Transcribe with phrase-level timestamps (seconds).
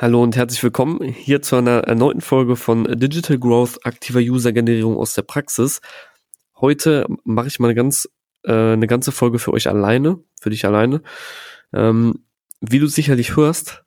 [0.00, 5.14] Hallo und herzlich willkommen hier zu einer erneuten Folge von Digital Growth aktiver User-Generierung aus
[5.14, 5.80] der Praxis.
[6.60, 8.08] Heute mache ich mal eine ganz
[8.44, 11.02] äh, eine ganze Folge für euch alleine, für dich alleine.
[11.72, 12.24] Ähm,
[12.60, 13.82] wie du sicherlich hörst,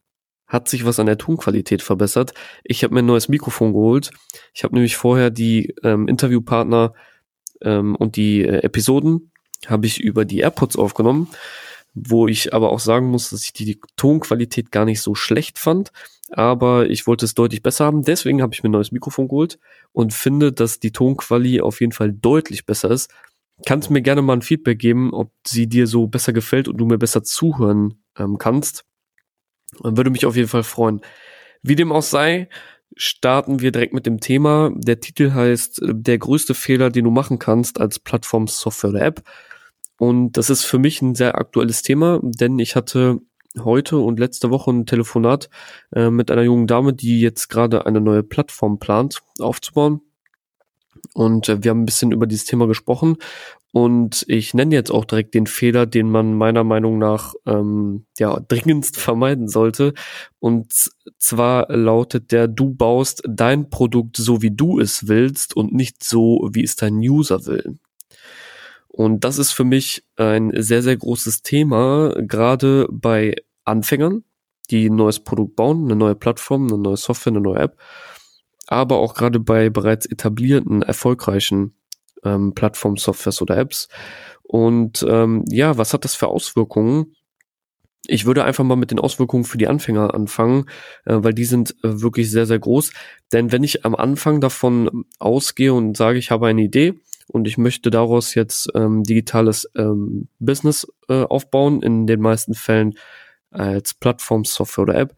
[0.47, 2.33] hat sich was an der Tonqualität verbessert.
[2.65, 4.11] Ich habe mir ein neues Mikrofon geholt.
[4.53, 6.93] Ich habe nämlich vorher die ähm, Interviewpartner
[7.61, 9.31] ähm, und die äh, Episoden
[9.65, 11.29] habe ich über die AirPods aufgenommen
[11.93, 15.91] wo ich aber auch sagen muss, dass ich die, Tonqualität gar nicht so schlecht fand,
[16.29, 18.03] aber ich wollte es deutlich besser haben.
[18.03, 19.59] Deswegen habe ich mir ein neues Mikrofon geholt
[19.91, 23.11] und finde, dass die Tonqualität auf jeden Fall deutlich besser ist.
[23.65, 26.85] Kannst mir gerne mal ein Feedback geben, ob sie dir so besser gefällt und du
[26.85, 28.85] mir besser zuhören ähm, kannst.
[29.79, 31.01] Würde mich auf jeden Fall freuen.
[31.61, 32.49] Wie dem auch sei,
[32.95, 34.71] starten wir direkt mit dem Thema.
[34.75, 39.23] Der Titel heißt Der größte Fehler, den du machen kannst als Plattform, Software oder App.
[40.01, 43.19] Und das ist für mich ein sehr aktuelles Thema, denn ich hatte
[43.59, 45.47] heute und letzte Woche ein Telefonat
[45.93, 50.01] äh, mit einer jungen Dame, die jetzt gerade eine neue Plattform plant aufzubauen.
[51.13, 53.17] Und äh, wir haben ein bisschen über dieses Thema gesprochen.
[53.73, 58.39] Und ich nenne jetzt auch direkt den Fehler, den man meiner Meinung nach ähm, ja
[58.39, 59.93] dringendst vermeiden sollte.
[60.39, 60.73] Und
[61.19, 66.49] zwar lautet der: Du baust dein Produkt so, wie du es willst und nicht so,
[66.51, 67.77] wie es dein User will.
[68.91, 74.25] Und das ist für mich ein sehr, sehr großes Thema, gerade bei Anfängern,
[74.69, 77.77] die ein neues Produkt bauen, eine neue Plattform, eine neue Software, eine neue App,
[78.67, 81.73] aber auch gerade bei bereits etablierten, erfolgreichen
[82.25, 83.87] ähm, Plattformen, Softwares oder Apps.
[84.43, 87.15] Und ähm, ja, was hat das für Auswirkungen?
[88.07, 90.65] Ich würde einfach mal mit den Auswirkungen für die Anfänger anfangen,
[91.05, 92.91] äh, weil die sind äh, wirklich sehr, sehr groß.
[93.31, 96.95] Denn wenn ich am Anfang davon ausgehe und sage, ich habe eine Idee,
[97.31, 102.95] und ich möchte daraus jetzt ähm, digitales ähm, Business äh, aufbauen, in den meisten Fällen
[103.51, 105.15] als Plattform, Software oder App,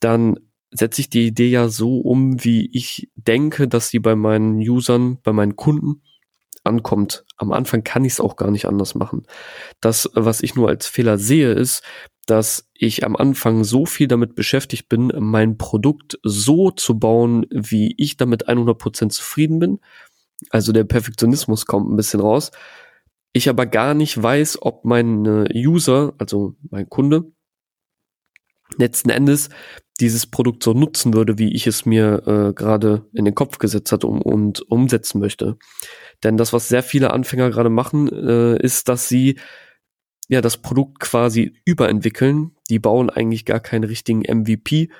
[0.00, 0.38] dann
[0.70, 5.18] setze ich die Idee ja so um, wie ich denke, dass sie bei meinen Usern,
[5.22, 6.02] bei meinen Kunden
[6.64, 7.24] ankommt.
[7.38, 9.22] Am Anfang kann ich es auch gar nicht anders machen.
[9.80, 11.82] Das, was ich nur als Fehler sehe, ist,
[12.26, 17.94] dass ich am Anfang so viel damit beschäftigt bin, mein Produkt so zu bauen, wie
[17.96, 19.78] ich damit 100% zufrieden bin
[20.50, 22.50] also der Perfektionismus kommt ein bisschen raus.
[23.32, 27.24] Ich aber gar nicht weiß, ob mein User, also mein Kunde,
[28.78, 29.50] letzten Endes
[30.00, 33.92] dieses Produkt so nutzen würde, wie ich es mir äh, gerade in den Kopf gesetzt
[33.92, 35.56] hat um, und umsetzen möchte.
[36.22, 39.38] Denn das, was sehr viele Anfänger gerade machen, äh, ist, dass sie
[40.28, 42.52] ja das Produkt quasi überentwickeln.
[42.68, 44.90] Die bauen eigentlich gar keinen richtigen MVP,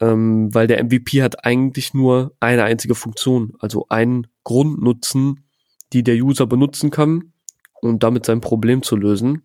[0.00, 5.44] ähm, weil der MVP hat eigentlich nur eine einzige Funktion, also einen Grundnutzen,
[5.92, 7.32] die der User benutzen kann
[7.80, 9.42] und damit sein Problem zu lösen.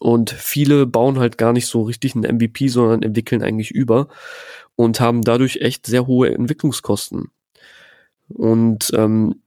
[0.00, 4.08] Und viele bauen halt gar nicht so richtig einen MVP, sondern entwickeln eigentlich über
[4.74, 7.30] und haben dadurch echt sehr hohe Entwicklungskosten.
[8.28, 9.42] Und ähm,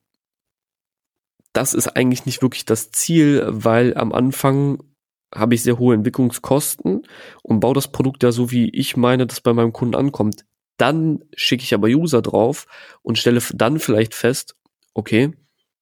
[1.54, 4.82] das ist eigentlich nicht wirklich das Ziel, weil am Anfang
[5.34, 7.06] habe ich sehr hohe Entwicklungskosten
[7.44, 10.46] und baue das Produkt ja so, wie ich meine, dass bei meinem Kunden ankommt.
[10.79, 12.66] Dann schicke ich aber User drauf
[13.01, 14.56] und stelle dann vielleicht fest,
[14.94, 15.34] okay,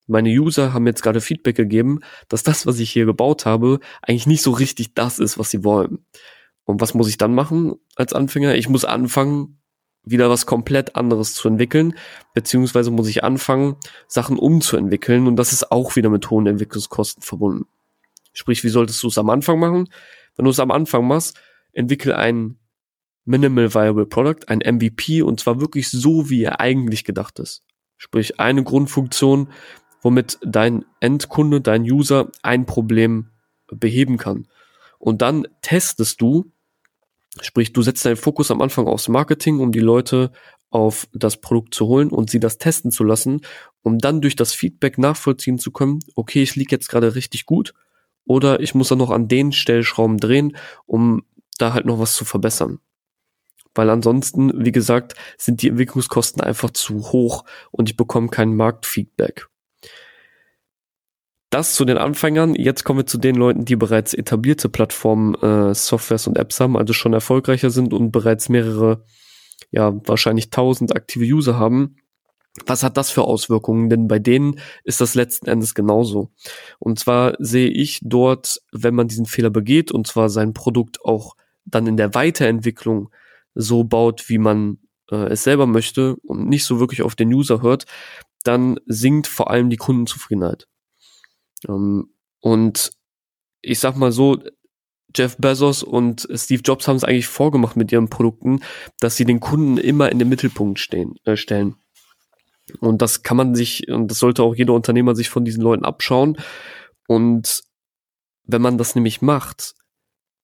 [0.07, 1.99] meine User haben jetzt gerade Feedback gegeben,
[2.29, 5.63] dass das, was ich hier gebaut habe, eigentlich nicht so richtig das ist, was sie
[5.63, 5.99] wollen.
[6.63, 8.55] Und was muss ich dann machen als Anfänger?
[8.55, 9.59] Ich muss anfangen,
[10.03, 11.93] wieder was komplett anderes zu entwickeln,
[12.33, 13.75] beziehungsweise muss ich anfangen,
[14.07, 17.67] Sachen umzuentwickeln und das ist auch wieder mit hohen Entwicklungskosten verbunden.
[18.33, 19.89] Sprich, wie solltest du es am Anfang machen?
[20.37, 21.39] Wenn du es am Anfang machst,
[21.71, 22.57] entwickel ein
[23.27, 27.63] Minimal Viable Product, ein MVP, und zwar wirklich so, wie er eigentlich gedacht ist.
[27.97, 29.49] Sprich, eine Grundfunktion,
[30.01, 33.29] womit dein Endkunde, dein User ein Problem
[33.67, 34.47] beheben kann.
[34.97, 36.51] Und dann testest du,
[37.41, 40.31] sprich, du setzt deinen Fokus am Anfang aufs Marketing, um die Leute
[40.69, 43.41] auf das Produkt zu holen und sie das testen zu lassen,
[43.83, 47.73] um dann durch das Feedback nachvollziehen zu können, okay, ich liege jetzt gerade richtig gut
[48.25, 51.23] oder ich muss dann noch an den Stellschrauben drehen, um
[51.57, 52.79] da halt noch was zu verbessern.
[53.77, 59.47] Weil ansonsten, wie gesagt, sind die Entwicklungskosten einfach zu hoch und ich bekomme kein Marktfeedback.
[61.50, 62.56] Das zu den Anfängern.
[62.56, 66.75] Jetzt kommen wir zu den Leuten, die bereits etablierte Plattformen, äh, Softwares und Apps haben,
[66.75, 69.06] also schon erfolgreicher sind und bereits mehrere,
[69.71, 71.95] ja, wahrscheinlich tausend aktive User haben
[72.65, 73.89] was hat das für Auswirkungen?
[73.89, 76.31] Denn bei denen ist das letzten Endes genauso.
[76.79, 81.35] Und zwar sehe ich dort, wenn man diesen Fehler begeht und zwar sein Produkt auch
[81.65, 83.09] dann in der Weiterentwicklung
[83.57, 84.77] so baut, wie man
[85.12, 87.86] äh, es selber möchte und nicht so wirklich auf den User hört,
[88.44, 90.68] dann sinkt vor allem die Kundenzufriedenheit.
[91.68, 92.92] Ähm, und
[93.62, 94.38] ich sag mal so,
[95.15, 98.62] Jeff Bezos und Steve Jobs haben es eigentlich vorgemacht mit ihren Produkten,
[99.00, 101.75] dass sie den Kunden immer in den Mittelpunkt stehen, äh, stellen.
[102.80, 105.86] Und das kann man sich, und das sollte auch jeder Unternehmer sich von diesen Leuten
[105.86, 106.38] abschauen.
[107.07, 107.63] Und
[108.44, 109.75] wenn man das nämlich macht,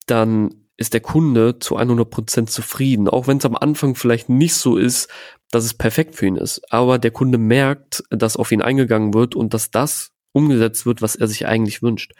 [0.06, 4.76] dann ist der Kunde zu 100% zufrieden, auch wenn es am Anfang vielleicht nicht so
[4.76, 5.08] ist,
[5.50, 6.60] dass es perfekt für ihn ist.
[6.72, 11.14] Aber der Kunde merkt, dass auf ihn eingegangen wird und dass das umgesetzt wird, was
[11.14, 12.12] er sich eigentlich wünscht.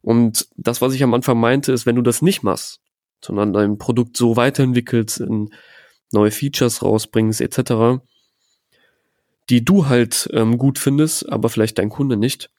[0.00, 2.80] Und das, was ich am Anfang meinte, ist, wenn du das nicht machst,
[3.22, 5.50] sondern dein Produkt so weiterentwickelst, in
[6.10, 8.02] neue Features rausbringst, etc.,
[9.50, 12.50] die du halt ähm, gut findest, aber vielleicht dein Kunde nicht,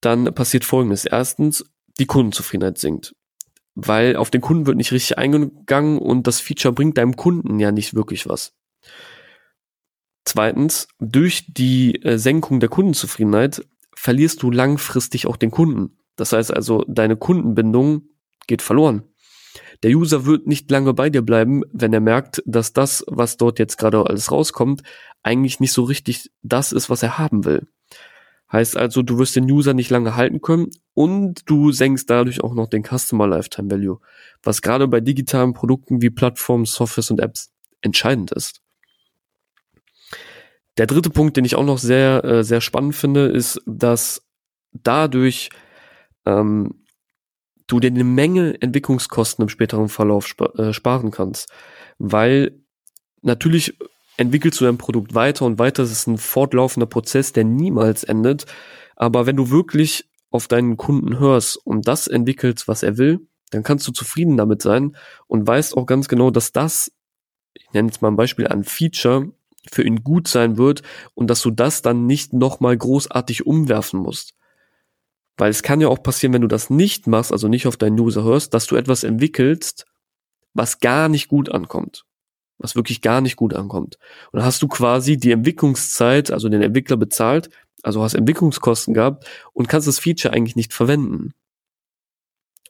[0.00, 1.04] dann passiert Folgendes.
[1.04, 1.64] Erstens,
[2.00, 3.14] die Kundenzufriedenheit sinkt
[3.74, 7.72] weil auf den Kunden wird nicht richtig eingegangen und das Feature bringt deinem Kunden ja
[7.72, 8.54] nicht wirklich was.
[10.24, 15.98] Zweitens, durch die äh, Senkung der Kundenzufriedenheit verlierst du langfristig auch den Kunden.
[16.16, 18.08] Das heißt also, deine Kundenbindung
[18.46, 19.02] geht verloren.
[19.82, 23.58] Der User wird nicht lange bei dir bleiben, wenn er merkt, dass das, was dort
[23.58, 24.82] jetzt gerade alles rauskommt,
[25.22, 27.66] eigentlich nicht so richtig das ist, was er haben will.
[28.54, 32.54] Heißt also, du wirst den User nicht lange halten können und du senkst dadurch auch
[32.54, 33.98] noch den Customer Lifetime Value,
[34.44, 38.62] was gerade bei digitalen Produkten wie Plattformen, Softwares und Apps entscheidend ist.
[40.78, 44.24] Der dritte Punkt, den ich auch noch sehr, äh, sehr spannend finde, ist, dass
[44.72, 45.50] dadurch
[46.24, 46.84] ähm,
[47.66, 51.50] du dir eine Menge Entwicklungskosten im späteren Verlauf sp äh, sparen kannst.
[51.98, 52.60] Weil
[53.20, 53.76] natürlich
[54.16, 55.82] entwickelst du dein Produkt weiter und weiter.
[55.82, 58.46] Es ist ein fortlaufender Prozess, der niemals endet.
[58.96, 63.62] Aber wenn du wirklich auf deinen Kunden hörst und das entwickelst, was er will, dann
[63.62, 64.96] kannst du zufrieden damit sein
[65.26, 66.90] und weißt auch ganz genau, dass das,
[67.54, 69.32] ich nenne jetzt mal ein Beispiel, ein Feature
[69.70, 70.82] für ihn gut sein wird
[71.14, 74.34] und dass du das dann nicht nochmal großartig umwerfen musst.
[75.36, 77.98] Weil es kann ja auch passieren, wenn du das nicht machst, also nicht auf deinen
[77.98, 79.86] User hörst, dass du etwas entwickelst,
[80.52, 82.04] was gar nicht gut ankommt
[82.58, 83.98] was wirklich gar nicht gut ankommt.
[84.32, 87.50] Und dann hast du quasi die Entwicklungszeit, also den Entwickler bezahlt,
[87.82, 91.34] also hast Entwicklungskosten gehabt und kannst das Feature eigentlich nicht verwenden.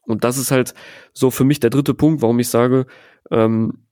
[0.06, 0.74] Und das ist halt
[1.12, 2.86] so für mich der dritte Punkt, warum ich sage,
[3.30, 3.84] ähm,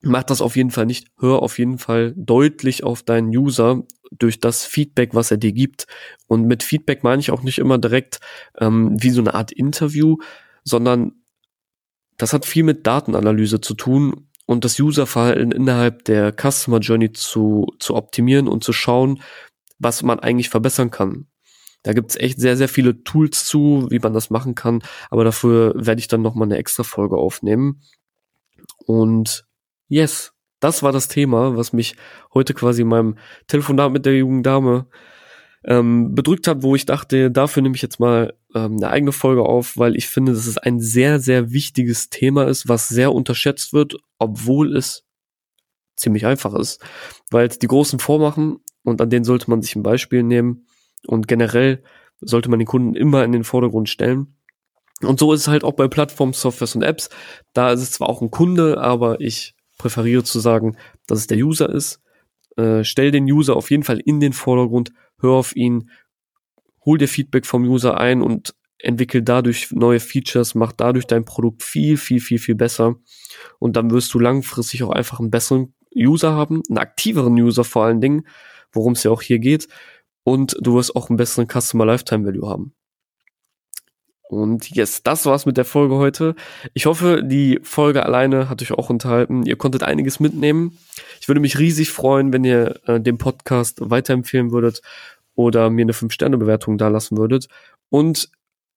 [0.00, 1.08] mach das auf jeden Fall nicht.
[1.18, 3.82] Hör auf jeden Fall deutlich auf deinen User
[4.12, 5.86] durch das Feedback, was er dir gibt.
[6.26, 8.20] Und mit Feedback meine ich auch nicht immer direkt
[8.58, 10.18] ähm, wie so eine Art Interview,
[10.64, 11.12] sondern
[12.16, 17.66] das hat viel mit Datenanalyse zu tun und das Userverhalten innerhalb der Customer Journey zu,
[17.78, 19.20] zu optimieren und zu schauen,
[19.78, 21.26] was man eigentlich verbessern kann.
[21.82, 25.74] Da gibt's echt sehr, sehr viele Tools zu, wie man das machen kann, aber dafür
[25.76, 27.82] werde ich dann nochmal eine extra Folge aufnehmen.
[28.86, 29.44] Und
[29.88, 31.96] yes, das war das Thema, was mich
[32.32, 33.18] heute quasi in meinem
[33.48, 34.86] Telefonat mit der jungen Dame
[35.68, 39.42] ähm, bedrückt hat, wo ich dachte, dafür nehme ich jetzt mal ähm, eine eigene Folge
[39.42, 43.74] auf, weil ich finde, dass es ein sehr, sehr wichtiges Thema ist, was sehr unterschätzt
[43.74, 45.04] wird, obwohl es
[45.94, 46.82] ziemlich einfach ist,
[47.30, 50.66] weil die Großen vormachen und an denen sollte man sich ein Beispiel nehmen
[51.06, 51.82] und generell
[52.22, 54.38] sollte man den Kunden immer in den Vordergrund stellen.
[55.02, 57.10] Und so ist es halt auch bei Plattformen, Softwares und Apps.
[57.52, 60.76] Da ist es zwar auch ein Kunde, aber ich präferiere zu sagen,
[61.06, 62.00] dass es der User ist.
[62.58, 65.90] Äh, stell den User auf jeden Fall in den Vordergrund hör auf ihn,
[66.84, 71.62] hol dir Feedback vom User ein und entwickel dadurch neue Features, mach dadurch dein Produkt
[71.62, 72.96] viel, viel, viel, viel besser.
[73.58, 77.84] Und dann wirst du langfristig auch einfach einen besseren User haben, einen aktiveren User vor
[77.84, 78.26] allen Dingen,
[78.72, 79.68] worum es ja auch hier geht.
[80.24, 82.74] Und du wirst auch einen besseren Customer Lifetime Value haben.
[84.28, 86.34] Und yes, das war's mit der Folge heute.
[86.74, 89.44] Ich hoffe, die Folge alleine hat euch auch unterhalten.
[89.44, 90.78] Ihr konntet einiges mitnehmen.
[91.20, 94.82] Ich würde mich riesig freuen, wenn ihr äh, den Podcast weiterempfehlen würdet
[95.34, 97.48] oder mir eine 5-Sterne-Bewertung dalassen würdet.
[97.88, 98.30] Und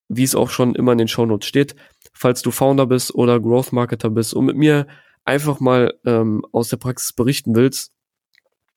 [0.08, 1.76] wie es auch schon immer in den Shownotes steht,
[2.14, 4.88] falls du Founder bist oder Growth Marketer bist und mit mir
[5.26, 7.92] einfach mal ähm, aus der Praxis berichten willst,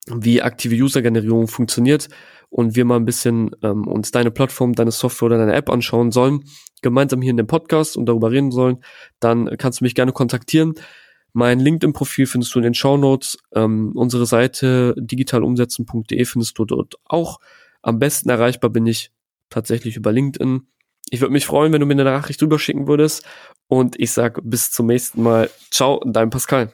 [0.07, 2.09] wie aktive User-Generierung funktioniert
[2.49, 6.11] und wir mal ein bisschen ähm, uns deine Plattform, deine Software oder deine App anschauen
[6.11, 6.43] sollen,
[6.81, 8.77] gemeinsam hier in dem Podcast und darüber reden sollen,
[9.19, 10.75] dann kannst du mich gerne kontaktieren.
[11.33, 13.37] Mein LinkedIn-Profil findest du in den Show Notes.
[13.53, 17.39] Ähm, unsere Seite digitalumsetzen.de findest du dort auch.
[17.81, 19.11] Am besten erreichbar bin ich
[19.49, 20.61] tatsächlich über LinkedIn.
[21.09, 23.25] Ich würde mich freuen, wenn du mir eine Nachricht rüberschicken würdest.
[23.67, 25.49] Und ich sag bis zum nächsten Mal.
[25.71, 26.73] Ciao, dein Pascal.